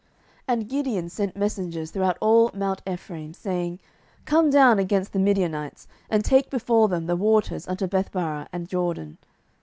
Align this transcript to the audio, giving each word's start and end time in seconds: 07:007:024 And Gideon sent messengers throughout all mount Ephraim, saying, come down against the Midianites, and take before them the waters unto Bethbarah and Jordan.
07:007:024 0.01 0.09
And 0.61 0.67
Gideon 0.69 1.09
sent 1.09 1.37
messengers 1.37 1.91
throughout 1.91 2.17
all 2.21 2.49
mount 2.55 2.81
Ephraim, 2.89 3.35
saying, 3.35 3.79
come 4.25 4.49
down 4.49 4.79
against 4.79 5.13
the 5.13 5.19
Midianites, 5.19 5.87
and 6.09 6.25
take 6.25 6.49
before 6.49 6.87
them 6.87 7.05
the 7.05 7.15
waters 7.15 7.67
unto 7.67 7.85
Bethbarah 7.85 8.47
and 8.51 8.67
Jordan. 8.67 9.19